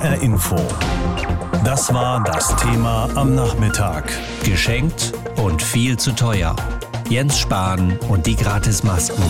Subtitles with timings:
[0.00, 0.56] HR Info.
[1.62, 4.10] Das war das Thema am Nachmittag.
[4.44, 6.56] Geschenkt und viel zu teuer.
[7.10, 9.22] Jens Spahn und die Gratismasken.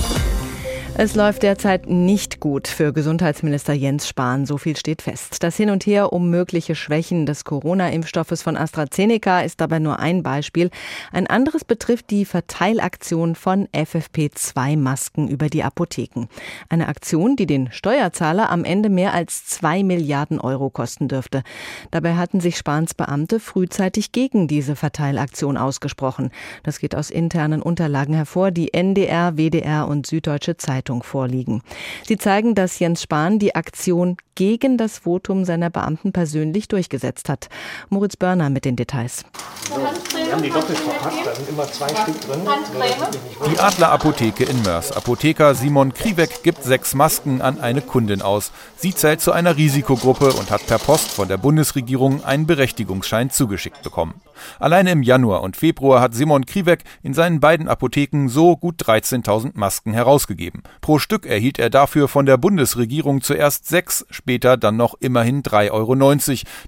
[0.96, 5.43] Es läuft derzeit nicht gut für Gesundheitsminister Jens Spahn, so viel steht fest.
[5.43, 10.23] Das Hin und Her um mögliche Schwächen des Corona-Impfstoffes von AstraZeneca ist dabei nur ein
[10.23, 10.68] Beispiel.
[11.11, 16.27] Ein anderes betrifft die Verteilaktion von FFP2-Masken über die Apotheken.
[16.68, 21.45] Eine Aktion, die den Steuerzahler am Ende mehr als zwei Milliarden Euro kosten dürfte.
[21.93, 26.30] Dabei hatten sich Spahns Beamte frühzeitig gegen diese Verteilaktion ausgesprochen.
[26.62, 31.62] Das geht aus internen Unterlagen hervor, die NDR, WDR und Süddeutsche Zeitung Zeitung vorliegen.
[32.07, 37.51] Sie zeigen, dass Jens Spahn die Aktion gegen das Votum seiner Beamten persönlich durchgesetzt hat.
[37.91, 39.27] Moritz Börner mit den Details.
[39.69, 42.41] Wir haben die doppelt verpackt, da sind immer zwei Stück drin.
[43.52, 44.93] Die Adler Apotheke in Mörs.
[44.93, 48.51] Apotheker Simon Kriwek gibt sechs Masken an eine Kundin aus.
[48.77, 53.82] Sie zählt zu einer Risikogruppe und hat per Post von der Bundesregierung einen Berechtigungsschein zugeschickt
[53.82, 54.23] bekommen.
[54.59, 59.51] Alleine im Januar und Februar hat Simon Kriwek in seinen beiden Apotheken so gut 13.000
[59.52, 60.63] Masken herausgegeben.
[60.80, 65.71] Pro Stück erhielt er dafür von der Bundesregierung zuerst sechs, später dann noch immerhin 3,90
[65.71, 65.94] Euro.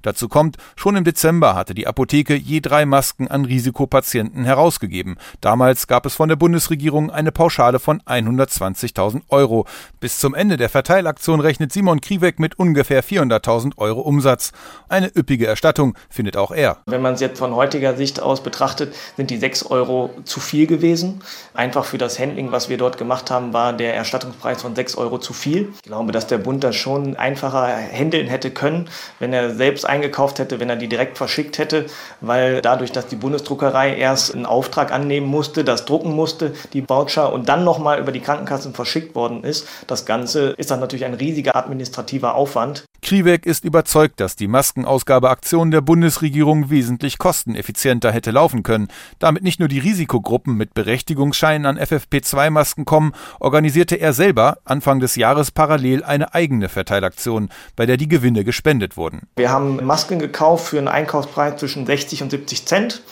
[0.03, 5.17] Dazu kommt, schon im Dezember hatte die Apotheke je drei Masken an Risikopatienten herausgegeben.
[5.41, 9.67] Damals gab es von der Bundesregierung eine Pauschale von 120.000 Euro.
[10.01, 14.53] Bis zum Ende der Verteilaktion rechnet Simon Kriwek mit ungefähr 400.000 Euro Umsatz.
[14.89, 16.79] Eine üppige Erstattung findet auch er.
[16.87, 20.67] Wenn man es jetzt von heutiger Sicht aus betrachtet, sind die 6 Euro zu viel
[20.67, 21.23] gewesen.
[21.55, 25.19] Einfach für das Handling, was wir dort gemacht haben, war der Erstattungspreis von 6 Euro
[25.19, 25.73] zu viel.
[25.77, 30.39] Ich glaube, dass der Bund das schon einfacher handeln hätte können, wenn er selbst eingekauft
[30.39, 31.87] hätte, wenn er die direkt verschickt hätte,
[32.21, 37.33] weil dadurch, dass die Bundesdruckerei erst einen Auftrag annehmen musste, das drucken musste, die Voucher
[37.33, 41.15] und dann nochmal über die Krankenkassen verschickt worden ist, das Ganze ist dann natürlich ein
[41.15, 42.85] riesiger administrativer Aufwand.
[43.03, 48.87] Kriwek ist überzeugt, dass die Maskenausgabeaktion der Bundesregierung wesentlich kosteneffizienter hätte laufen können.
[49.19, 55.17] Damit nicht nur die Risikogruppen mit Berechtigungsscheinen an FFP2-Masken kommen, organisierte er selber Anfang des
[55.17, 59.23] Jahres parallel eine eigene Verteilaktion, bei der die Gewinne gespendet wurden.
[59.35, 63.03] Wir haben Masken gekauft für einen Einkaufspreis zwischen 60 und 70 Cent,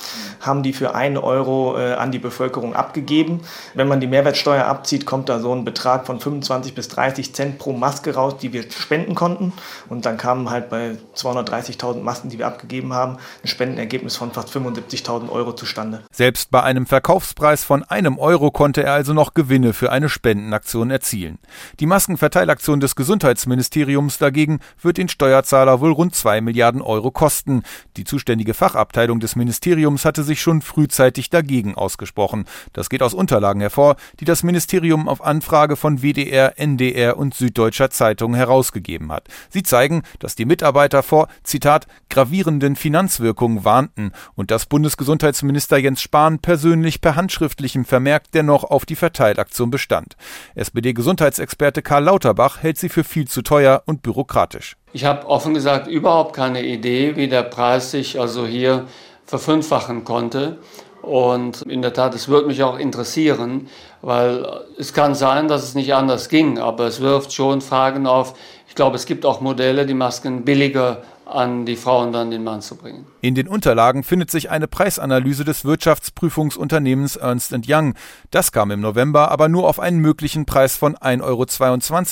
[0.41, 3.41] haben die für einen Euro äh, an die Bevölkerung abgegeben.
[3.75, 7.59] Wenn man die Mehrwertsteuer abzieht, kommt da so ein Betrag von 25 bis 30 Cent
[7.59, 9.53] pro Maske raus, die wir spenden konnten.
[9.91, 14.49] Und dann kamen halt bei 230.000 Masken, die wir abgegeben haben, ein Spendenergebnis von fast
[14.57, 16.05] 75.000 Euro zustande.
[16.13, 20.93] Selbst bei einem Verkaufspreis von einem Euro konnte er also noch Gewinne für eine Spendenaktion
[20.93, 21.41] erzielen.
[21.81, 27.65] Die Maskenverteilaktion des Gesundheitsministeriums dagegen wird den Steuerzahler wohl rund 2 Milliarden Euro kosten.
[27.97, 32.45] Die zuständige Fachabteilung des Ministeriums hatte sich schon frühzeitig dagegen ausgesprochen.
[32.73, 37.91] Das geht aus Unterlagen hervor, die das Ministerium auf Anfrage von WDR, NDR und Süddeutscher
[37.91, 39.27] Zeitung herausgegeben hat.
[39.49, 39.80] Sie zeigen,
[40.19, 47.17] dass die Mitarbeiter vor, Zitat, gravierenden Finanzwirkungen warnten und dass Bundesgesundheitsminister Jens Spahn persönlich per
[47.17, 50.17] handschriftlichem Vermerk dennoch auf die Verteilaktion bestand.
[50.55, 54.77] SPD-Gesundheitsexperte Karl Lauterbach hält sie für viel zu teuer und bürokratisch.
[54.93, 58.87] Ich habe offen gesagt überhaupt keine Idee, wie der Preis sich also hier
[59.25, 60.59] verfünffachen konnte.
[61.03, 63.69] Und in der Tat, es würde mich auch interessieren,
[64.03, 64.47] weil
[64.79, 68.35] es kann sein, dass es nicht anders ging, aber es wirft schon Fragen auf.
[68.71, 72.45] Ich glaube, es gibt auch Modelle, die Masken billiger an die Frau und an den
[72.45, 73.07] Mann zu bringen.
[73.21, 77.95] In den Unterlagen findet sich eine Preisanalyse des Wirtschaftsprüfungsunternehmens Ernst Young.
[78.31, 81.23] Das kam im November aber nur auf einen möglichen Preis von 1,22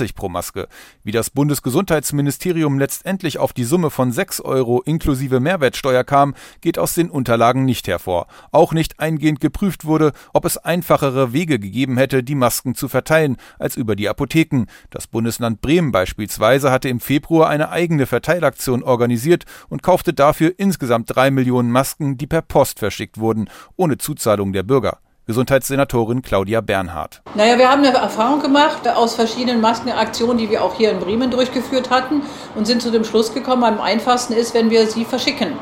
[0.03, 0.69] Euro pro Maske.
[1.03, 6.95] Wie das Bundesgesundheitsministerium letztendlich auf die Summe von 6 Euro inklusive Mehrwertsteuer kam, geht aus
[6.95, 8.27] den Unterlagen nicht hervor.
[8.53, 13.37] Auch nicht eingehend geprüft wurde, ob es einfachere Wege gegeben hätte, die Masken zu verteilen,
[13.59, 14.67] als über die Apotheken.
[14.91, 20.53] Das Bundesland Bremen beispielsweise hatte im Februar eine eigene Verteilaktion organisiert organisiert und kaufte dafür
[20.59, 24.99] insgesamt drei Millionen Masken, die per Post verschickt wurden, ohne Zuzahlung der Bürger.
[25.27, 27.23] Gesundheitssenatorin Claudia Bernhardt.
[27.35, 31.31] Naja, wir haben eine Erfahrung gemacht aus verschiedenen Maskenaktionen, die wir auch hier in Bremen
[31.31, 32.23] durchgeführt hatten
[32.55, 35.53] und sind zu dem Schluss gekommen, am einfachsten ist, wenn wir sie verschicken.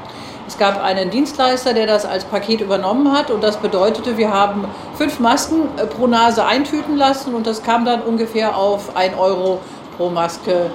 [0.46, 4.64] Es gab einen Dienstleister, der das als Paket übernommen hat und das bedeutete, wir haben
[4.94, 9.60] fünf Masken äh, pro Nase eintüten lassen und das kam dann ungefähr auf 1 Euro
[9.96, 10.70] pro Maske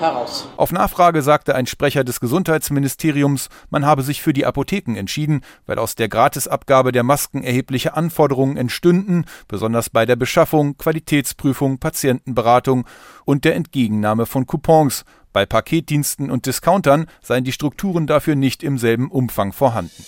[0.00, 0.48] heraus.
[0.56, 5.78] Auf Nachfrage sagte ein Sprecher des Gesundheitsministeriums, man habe sich für die Apotheken entschieden, weil
[5.78, 12.86] aus der Gratisabgabe der Masken erhebliche Anforderungen entstünden, besonders bei der Beschaffung, Qualitätsprüfung, Patientenberatung
[13.24, 15.04] und der Entgegennahme von Coupons.
[15.32, 20.04] Bei Paketdiensten und Discountern seien die Strukturen dafür nicht im selben Umfang vorhanden.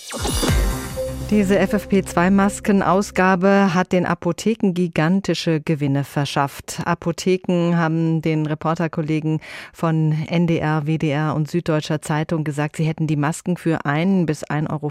[1.32, 6.82] Diese FFP2-Maskenausgabe hat den Apotheken gigantische Gewinne verschafft.
[6.84, 9.40] Apotheken haben den Reporterkollegen
[9.72, 14.68] von NDR, WDR und Süddeutscher Zeitung gesagt, sie hätten die Masken für 1 bis 1,50
[14.68, 14.90] Euro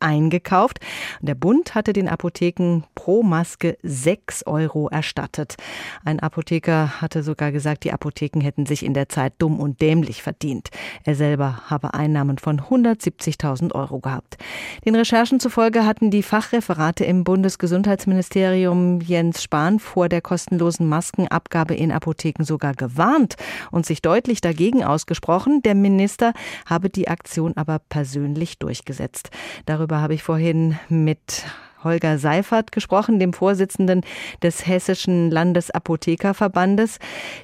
[0.00, 0.80] eingekauft.
[1.20, 5.56] Der Bund hatte den Apotheken pro Maske 6 Euro erstattet.
[6.02, 10.22] Ein Apotheker hatte sogar gesagt, die Apotheken hätten sich in der Zeit dumm und dämlich
[10.22, 10.70] verdient.
[11.04, 14.38] Er selber habe Einnahmen von 170.000 Euro gehabt.
[14.86, 21.74] Den Recherchen zufolge Folge hatten die Fachreferate im Bundesgesundheitsministerium Jens Spahn vor der kostenlosen Maskenabgabe
[21.74, 23.34] in Apotheken sogar gewarnt
[23.72, 25.62] und sich deutlich dagegen ausgesprochen.
[25.62, 26.32] Der Minister
[26.64, 29.30] habe die Aktion aber persönlich durchgesetzt.
[29.66, 31.44] Darüber habe ich vorhin mit
[31.84, 34.00] Holger Seifert gesprochen, dem Vorsitzenden
[34.42, 36.98] des Hessischen Landesapothekerverbandes.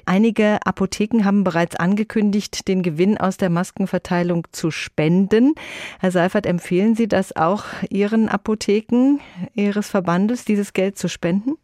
[0.05, 5.53] Einige Apotheken haben bereits angekündigt, den Gewinn aus der Maskenverteilung zu spenden.
[5.99, 9.19] Herr Seifert, empfehlen Sie das auch Ihren Apotheken
[9.53, 11.55] Ihres Verbandes, dieses Geld zu spenden?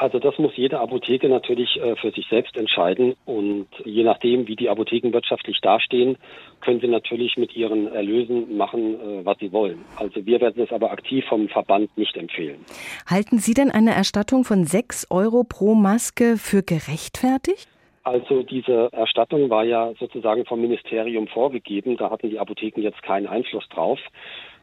[0.00, 4.56] Also das muss jede Apotheke natürlich äh, für sich selbst entscheiden und je nachdem, wie
[4.56, 6.16] die Apotheken wirtschaftlich dastehen,
[6.62, 9.84] können sie natürlich mit ihren Erlösen machen, äh, was sie wollen.
[9.96, 12.64] Also wir werden es aber aktiv vom Verband nicht empfehlen.
[13.06, 17.68] Halten Sie denn eine Erstattung von 6 Euro pro Maske für gerechtfertigt?
[18.02, 21.98] Also diese Erstattung war ja sozusagen vom Ministerium vorgegeben.
[21.98, 24.00] Da hatten die Apotheken jetzt keinen Einfluss drauf.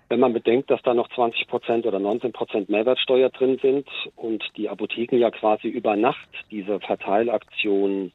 [0.09, 4.44] Wenn man bedenkt, dass da noch 20 Prozent oder 19 Prozent Mehrwertsteuer drin sind und
[4.56, 8.13] die Apotheken ja quasi über Nacht diese Verteilaktion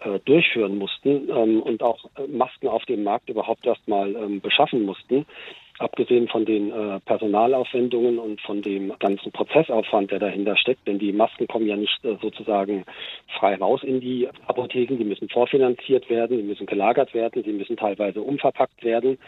[0.00, 4.84] äh, durchführen mussten ähm, und auch äh, Masken auf dem Markt überhaupt erstmal ähm, beschaffen
[4.84, 5.26] mussten,
[5.78, 11.12] abgesehen von den äh, Personalaufwendungen und von dem ganzen Prozessaufwand, der dahinter steckt, denn die
[11.12, 12.84] Masken kommen ja nicht äh, sozusagen
[13.38, 17.76] frei raus in die Apotheken, die müssen vorfinanziert werden, die müssen gelagert werden, die müssen
[17.76, 19.18] teilweise umverpackt werden.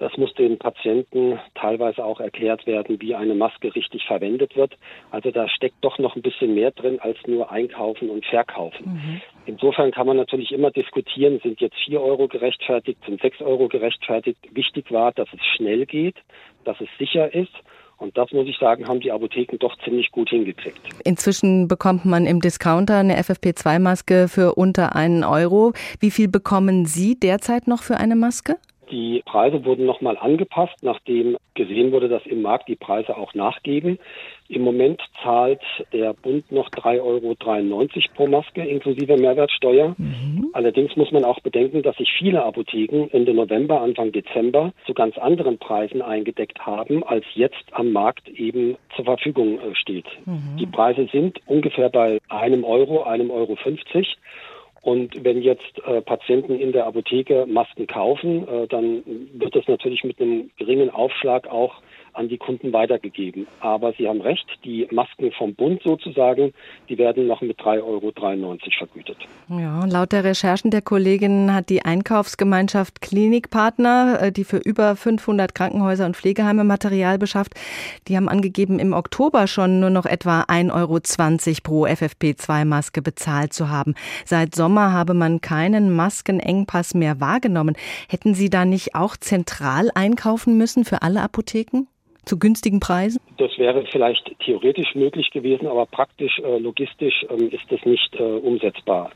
[0.00, 4.72] Das muss den Patienten teilweise auch erklärt werden, wie eine Maske richtig verwendet wird.
[5.10, 8.86] Also da steckt doch noch ein bisschen mehr drin als nur einkaufen und verkaufen.
[8.86, 9.20] Mhm.
[9.44, 14.38] Insofern kann man natürlich immer diskutieren, sind jetzt vier Euro gerechtfertigt, sind sechs Euro gerechtfertigt.
[14.52, 16.16] Wichtig war, dass es schnell geht,
[16.64, 17.52] dass es sicher ist.
[17.98, 20.80] Und das muss ich sagen, haben die Apotheken doch ziemlich gut hingekriegt.
[21.04, 25.74] Inzwischen bekommt man im Discounter eine FFP2-Maske für unter einen Euro.
[25.98, 28.56] Wie viel bekommen Sie derzeit noch für eine Maske?
[28.90, 33.98] Die Preise wurden nochmal angepasst, nachdem gesehen wurde, dass im Markt die Preise auch nachgeben.
[34.48, 35.60] Im Moment zahlt
[35.92, 37.36] der Bund noch 3,93 Euro
[38.14, 39.94] pro Maske inklusive Mehrwertsteuer.
[39.96, 40.50] Mhm.
[40.52, 45.16] Allerdings muss man auch bedenken, dass sich viele Apotheken Ende November, Anfang Dezember zu ganz
[45.18, 50.06] anderen Preisen eingedeckt haben, als jetzt am Markt eben zur Verfügung äh, steht.
[50.24, 50.56] Mhm.
[50.58, 54.16] Die Preise sind ungefähr bei einem Euro, einem Euro 50.
[54.82, 59.02] Und wenn jetzt äh, Patienten in der Apotheke Masken kaufen, äh, dann
[59.34, 61.82] wird das natürlich mit einem geringen Aufschlag auch
[62.12, 63.46] an die Kunden weitergegeben.
[63.60, 66.52] Aber Sie haben recht, die Masken vom Bund sozusagen,
[66.88, 68.12] die werden noch mit 3,93 Euro
[68.78, 69.16] vergütet.
[69.48, 75.54] Ja, laut der Recherchen der Kollegin hat die Einkaufsgemeinschaft Klinikpartner, äh, die für über 500
[75.54, 77.54] Krankenhäuser und Pflegeheime Material beschafft,
[78.08, 81.00] die haben angegeben, im Oktober schon nur noch etwa 1,20 Euro
[81.62, 83.94] pro FFP2-Maske bezahlt zu haben.
[84.24, 87.76] Seit Sommer habe man keinen Maskenengpass mehr wahrgenommen.
[88.08, 91.86] Hätten Sie da nicht auch zentral einkaufen müssen für alle Apotheken?
[92.30, 93.20] Zu günstigen Preisen?
[93.38, 98.22] Das wäre vielleicht theoretisch möglich gewesen, aber praktisch, äh, logistisch ähm, ist das nicht äh,
[98.22, 99.10] umsetzbar.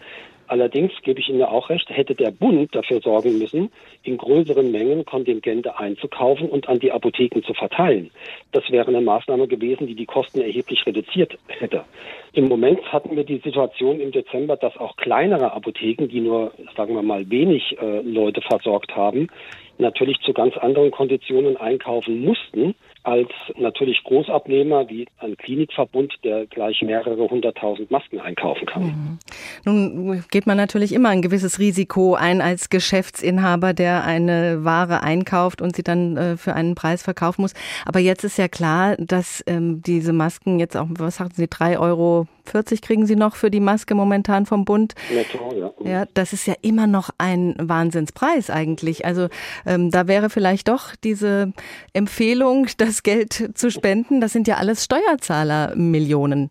[0.47, 3.71] Allerdings gebe ich Ihnen auch recht, hätte der Bund dafür sorgen müssen,
[4.03, 8.11] in größeren Mengen Kontingente einzukaufen und an die Apotheken zu verteilen.
[8.53, 11.85] Das wäre eine Maßnahme gewesen, die die Kosten erheblich reduziert hätte.
[12.35, 16.95] Im Moment hatten wir die Situation im Dezember, dass auch kleinere Apotheken, die nur, sagen
[16.95, 19.29] wir mal, wenig äh, Leute versorgt haben,
[19.79, 22.75] natürlich zu ganz anderen Konditionen einkaufen mussten
[23.05, 28.83] als natürlich Großabnehmer wie ein Klinikverbund, der gleich mehrere hunderttausend Masken einkaufen kann.
[28.83, 29.19] Mhm.
[29.65, 35.61] Nun geht man natürlich immer ein gewisses Risiko ein als Geschäftsinhaber, der eine Ware einkauft
[35.61, 37.53] und sie dann äh, für einen Preis verkaufen muss.
[37.85, 41.79] Aber jetzt ist ja klar, dass ähm, diese Masken jetzt auch, was sagten Sie, drei
[41.79, 44.95] Euro 40 kriegen Sie noch für die Maske momentan vom Bund.
[45.13, 45.91] Netto, ja.
[45.91, 46.05] ja.
[46.15, 49.05] Das ist ja immer noch ein Wahnsinnspreis eigentlich.
[49.05, 49.29] Also
[49.67, 51.53] ähm, da wäre vielleicht doch diese
[51.93, 54.21] Empfehlung, das Geld zu spenden.
[54.21, 56.51] Das sind ja alles Steuerzahlermillionen.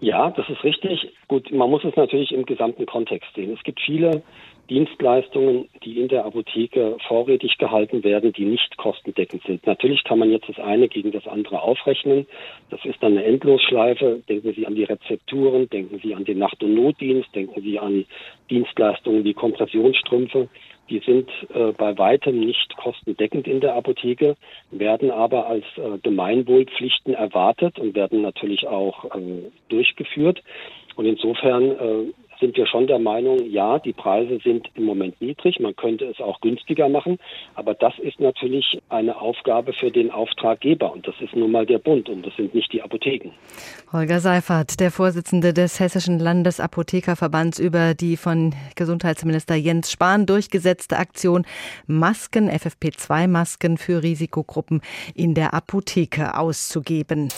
[0.00, 1.12] Ja, das ist richtig.
[1.28, 3.52] Gut, man muss es natürlich im gesamten Kontext sehen.
[3.52, 4.22] Es gibt viele
[4.70, 9.66] Dienstleistungen, die in der Apotheke vorrätig gehalten werden, die nicht kostendeckend sind.
[9.66, 12.26] Natürlich kann man jetzt das eine gegen das andere aufrechnen.
[12.70, 14.22] Das ist dann eine Endlosschleife.
[14.28, 18.04] Denken Sie an die Rezepturen, denken Sie an den Nacht- und Notdienst, denken Sie an
[18.48, 20.48] Dienstleistungen wie Kompressionsstrümpfe.
[20.90, 24.36] Die sind äh, bei weitem nicht kostendeckend in der Apotheke,
[24.70, 30.42] werden aber als äh, Gemeinwohlpflichten erwartet und werden natürlich auch äh, durchgeführt.
[30.96, 35.60] Und insofern äh, sind wir schon der Meinung, ja, die Preise sind im Moment niedrig,
[35.60, 37.18] man könnte es auch günstiger machen,
[37.54, 41.78] aber das ist natürlich eine Aufgabe für den Auftraggeber und das ist nun mal der
[41.78, 43.30] Bund und das sind nicht die Apotheken.
[43.92, 51.44] Holger Seifert, der Vorsitzende des Hessischen Landesapothekerverbands über die von Gesundheitsminister Jens Spahn durchgesetzte Aktion
[51.86, 54.80] Masken, FFP2-Masken für Risikogruppen
[55.14, 57.28] in der Apotheke auszugeben.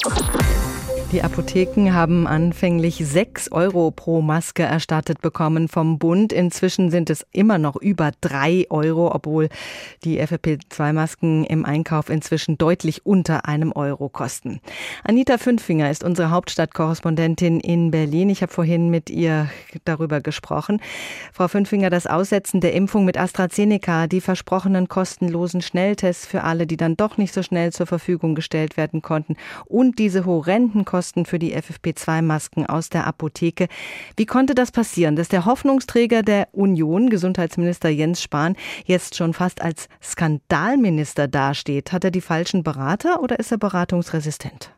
[1.16, 6.30] Die Apotheken haben anfänglich 6 Euro pro Maske erstattet bekommen vom Bund.
[6.30, 9.49] Inzwischen sind es immer noch über 3 Euro, obwohl
[10.04, 14.61] die FFP2-Masken im Einkauf inzwischen deutlich unter einem Euro kosten.
[15.04, 18.28] Anita Fünfinger ist unsere Hauptstadtkorrespondentin in Berlin.
[18.28, 19.49] Ich habe vorhin mit ihr
[19.87, 20.82] darüber gesprochen.
[21.32, 26.76] Frau Fünfinger, das Aussetzen der Impfung mit AstraZeneca, die versprochenen kostenlosen Schnelltests für alle, die
[26.76, 31.25] dann doch nicht so schnell zur Verfügung gestellt werden konnten und diese horrenden Kosten Kosten
[31.25, 33.68] für die FFP2-Masken aus der Apotheke.
[34.16, 39.62] Wie konnte das passieren, dass der Hoffnungsträger der Union, Gesundheitsminister Jens Spahn, jetzt schon fast
[39.62, 41.92] als Skandalminister dasteht?
[41.92, 44.72] Hat er die falschen Berater oder ist er beratungsresistent?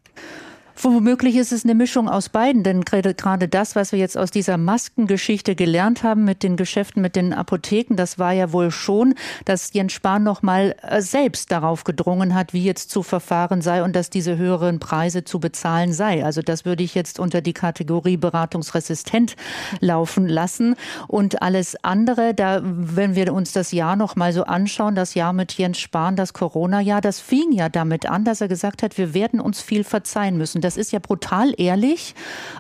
[0.81, 4.57] Womöglich ist es eine Mischung aus beiden, denn gerade das, was wir jetzt aus dieser
[4.57, 9.73] Maskengeschichte gelernt haben mit den Geschäften, mit den Apotheken, das war ja wohl schon, dass
[9.73, 13.97] Jens Spahn noch mal äh, selbst darauf gedrungen hat, wie jetzt zu verfahren sei und
[13.97, 16.25] dass diese höheren Preise zu bezahlen sei.
[16.25, 19.35] Also das würde ich jetzt unter die Kategorie beratungsresistent
[19.81, 20.77] laufen lassen
[21.09, 25.33] und alles andere, da wenn wir uns das Jahr noch mal so anschauen, das Jahr
[25.33, 29.13] mit Jens Spahn, das Corona-Jahr, das fing ja damit an, dass er gesagt hat, wir
[29.13, 32.15] werden uns viel verzeihen müssen das ist ja brutal ehrlich.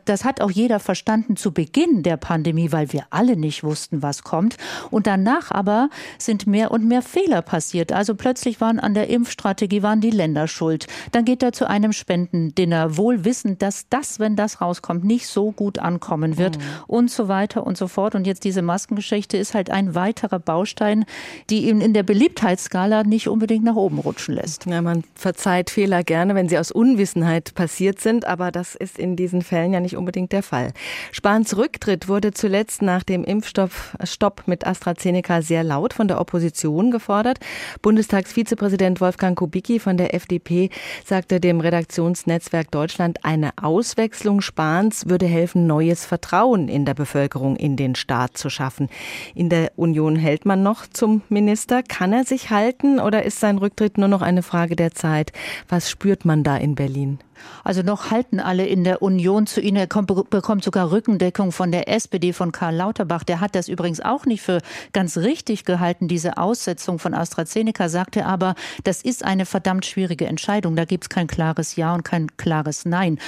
[0.06, 4.22] Das hat auch jeder verstanden zu Beginn der Pandemie, weil wir alle nicht wussten, was
[4.22, 4.56] kommt.
[4.90, 7.92] Und danach aber sind mehr und mehr Fehler passiert.
[7.92, 10.86] Also plötzlich waren an der Impfstrategie waren die Länder schuld.
[11.12, 15.50] Dann geht er zu einem Spendendinner, wohl wissend, dass das, wenn das rauskommt, nicht so
[15.50, 16.62] gut ankommen wird mhm.
[16.86, 18.14] und so weiter und so fort.
[18.14, 21.04] Und jetzt diese Maskengeschichte ist halt ein weiterer Baustein,
[21.50, 24.64] die ihn in der Beliebtheitsskala nicht unbedingt nach oben rutschen lässt.
[24.64, 29.16] Ja, man verzeiht Fehler gerne, wenn sie aus Unwissenheit passiert sind, aber das ist in
[29.16, 30.72] diesen Fällen ja nicht unbedingt der Fall.
[31.12, 37.38] Spahns Rücktritt wurde zuletzt nach dem Impfstoffstopp mit AstraZeneca sehr laut von der Opposition gefordert.
[37.82, 40.70] Bundestagsvizepräsident Wolfgang Kubicki von der FDP
[41.04, 47.76] sagte dem Redaktionsnetzwerk Deutschland, eine Auswechslung Spahns würde helfen, neues Vertrauen in der Bevölkerung in
[47.76, 48.88] den Staat zu schaffen.
[49.34, 51.82] In der Union hält man noch zum Minister.
[51.82, 55.32] Kann er sich halten oder ist sein Rücktritt nur noch eine Frage der Zeit?
[55.68, 57.18] Was spürt man da in Berlin?
[57.64, 59.76] Also noch halten alle in der Union zu ihnen.
[59.76, 63.24] Er kommt, bekommt sogar Rückendeckung von der SPD, von Karl Lauterbach.
[63.24, 64.60] Der hat das übrigens auch nicht für
[64.92, 68.54] ganz richtig gehalten, diese Aussetzung von AstraZeneca, sagte aber,
[68.84, 70.76] das ist eine verdammt schwierige Entscheidung.
[70.76, 73.18] Da gibt es kein klares Ja und kein klares Nein.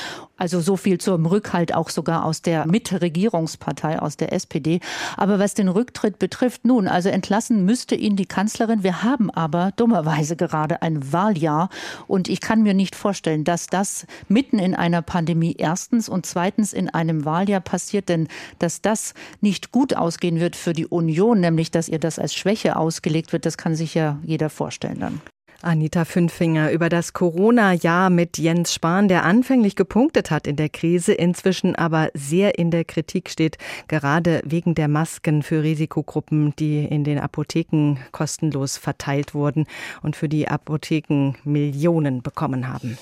[0.41, 4.81] Also so viel zum Rückhalt auch sogar aus der Mitregierungspartei, aus der SPD.
[5.19, 8.83] Aber was den Rücktritt betrifft, nun, also entlassen müsste ihn die Kanzlerin.
[8.83, 11.69] Wir haben aber dummerweise gerade ein Wahljahr
[12.07, 16.73] und ich kann mir nicht vorstellen, dass das mitten in einer Pandemie erstens und zweitens
[16.73, 18.29] in einem Wahljahr passiert, denn
[18.59, 22.77] dass das nicht gut ausgehen wird für die Union, nämlich dass ihr das als Schwäche
[22.77, 25.21] ausgelegt wird, das kann sich ja jeder vorstellen dann.
[25.63, 31.13] Anita Fünfinger über das Corona-Jahr mit Jens Spahn, der anfänglich gepunktet hat in der Krise,
[31.13, 37.05] inzwischen aber sehr in der Kritik steht, gerade wegen der Masken für Risikogruppen, die in
[37.05, 39.67] den Apotheken kostenlos verteilt wurden
[40.03, 42.97] und für die Apotheken Millionen bekommen haben.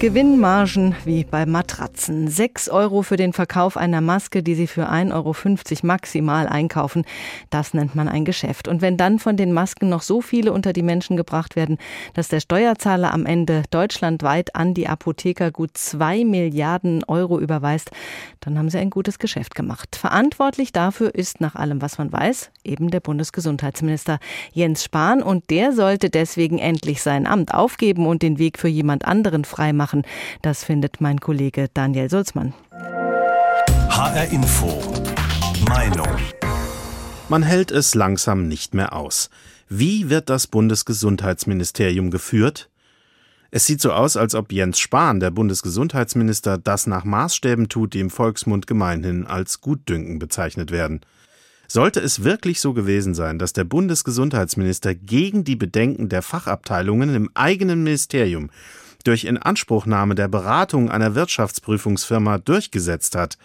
[0.00, 2.26] Gewinnmargen wie bei Matratzen.
[2.26, 5.34] 6 Euro für den Verkauf einer Maske, die Sie für 1,50 Euro
[5.82, 7.04] maximal einkaufen.
[7.50, 8.66] Das nennt man ein Geschäft.
[8.66, 11.76] Und wenn dann von den Masken noch so viele unter die Menschen gebracht werden,
[12.14, 17.90] dass der Steuerzahler am Ende deutschlandweit an die Apotheker gut 2 Milliarden Euro überweist,
[18.40, 19.96] dann haben Sie ein gutes Geschäft gemacht.
[19.96, 24.18] Verantwortlich dafür ist nach allem, was man weiß, eben der Bundesgesundheitsminister
[24.54, 25.22] Jens Spahn.
[25.22, 29.89] Und der sollte deswegen endlich sein Amt aufgeben und den Weg für jemand anderen freimachen
[29.90, 30.02] machen.
[30.42, 32.54] Das findet mein Kollege Daniel Sulzmann.
[32.70, 34.80] HR Info.
[35.68, 36.08] Meinung.
[37.28, 39.30] Man hält es langsam nicht mehr aus.
[39.68, 42.70] Wie wird das Bundesgesundheitsministerium geführt?
[43.52, 48.00] Es sieht so aus, als ob Jens Spahn, der Bundesgesundheitsminister, das nach Maßstäben tut, die
[48.00, 51.00] im Volksmund gemeinhin als Gutdünken bezeichnet werden.
[51.66, 57.30] Sollte es wirklich so gewesen sein, dass der Bundesgesundheitsminister gegen die Bedenken der Fachabteilungen im
[57.34, 58.50] eigenen Ministerium
[59.04, 63.38] durch Inanspruchnahme der Beratung einer Wirtschaftsprüfungsfirma durchgesetzt hat,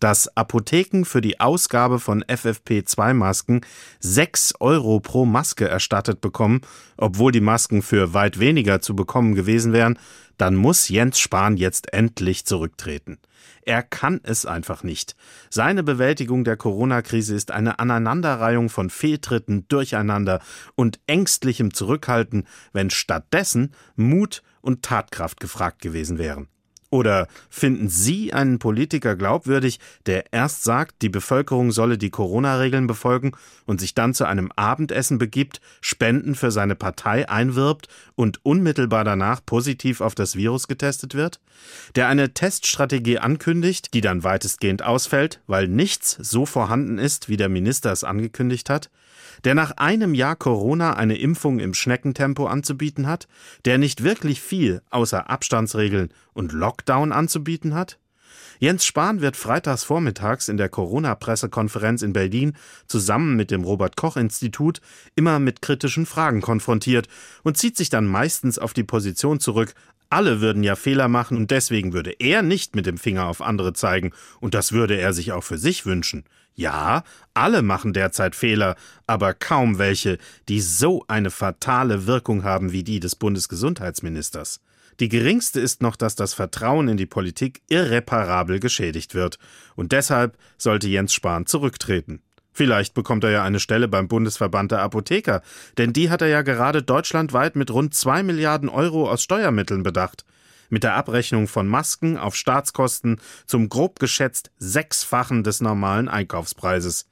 [0.00, 3.62] dass Apotheken für die Ausgabe von FFP2-Masken
[4.00, 6.60] 6 Euro pro Maske erstattet bekommen,
[6.96, 9.98] obwohl die Masken für weit weniger zu bekommen gewesen wären,
[10.36, 13.18] dann muss Jens Spahn jetzt endlich zurücktreten.
[13.62, 15.14] Er kann es einfach nicht.
[15.50, 20.40] Seine Bewältigung der Corona-Krise ist eine Aneinanderreihung von Fehltritten, Durcheinander
[20.74, 26.48] und ängstlichem Zurückhalten, wenn stattdessen Mut und Tatkraft gefragt gewesen wären.
[26.90, 33.32] Oder finden Sie einen Politiker glaubwürdig, der erst sagt, die Bevölkerung solle die Corona-Regeln befolgen
[33.66, 39.44] und sich dann zu einem Abendessen begibt, Spenden für seine Partei einwirbt und unmittelbar danach
[39.44, 41.40] positiv auf das Virus getestet wird?
[41.94, 47.50] Der eine Teststrategie ankündigt, die dann weitestgehend ausfällt, weil nichts so vorhanden ist, wie der
[47.50, 48.88] Minister es angekündigt hat?
[49.44, 53.28] Der nach einem Jahr Corona eine Impfung im Schneckentempo anzubieten hat,
[53.64, 57.98] der nicht wirklich viel außer Abstandsregeln und Lockdown anzubieten hat?
[58.60, 62.56] Jens Spahn wird freitags vormittags in der Corona-Pressekonferenz in Berlin
[62.88, 64.80] zusammen mit dem Robert-Koch-Institut
[65.14, 67.06] immer mit kritischen Fragen konfrontiert
[67.44, 69.74] und zieht sich dann meistens auf die Position zurück,
[70.10, 73.72] alle würden ja Fehler machen und deswegen würde er nicht mit dem Finger auf andere
[73.72, 76.24] zeigen und das würde er sich auch für sich wünschen.
[76.54, 78.74] Ja, alle machen derzeit Fehler,
[79.06, 84.60] aber kaum welche, die so eine fatale Wirkung haben wie die des Bundesgesundheitsministers.
[84.98, 89.38] Die geringste ist noch, dass das Vertrauen in die Politik irreparabel geschädigt wird.
[89.76, 92.20] Und deshalb sollte Jens Spahn zurücktreten.
[92.58, 95.42] Vielleicht bekommt er ja eine Stelle beim Bundesverband der Apotheker,
[95.76, 100.24] denn die hat er ja gerade deutschlandweit mit rund zwei Milliarden Euro aus Steuermitteln bedacht
[100.68, 107.08] mit der Abrechnung von Masken auf Staatskosten zum grob geschätzt sechsfachen des normalen Einkaufspreises.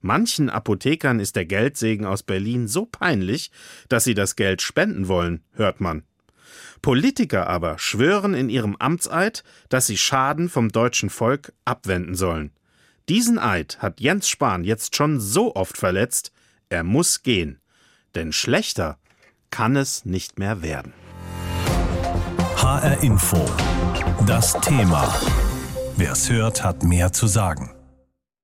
[0.00, 3.52] Manchen Apothekern ist der Geldsegen aus Berlin so peinlich,
[3.88, 6.02] dass sie das Geld spenden wollen, hört man.
[6.82, 12.50] Politiker aber schwören in ihrem Amtseid, dass sie Schaden vom deutschen Volk abwenden sollen.
[13.08, 16.30] Diesen Eid hat Jens Spahn jetzt schon so oft verletzt,
[16.68, 17.58] er muss gehen.
[18.14, 18.98] Denn schlechter
[19.50, 20.92] kann es nicht mehr werden.
[22.56, 23.48] HR Info.
[24.26, 25.10] Das Thema.
[25.96, 27.77] Wer es hört, hat mehr zu sagen.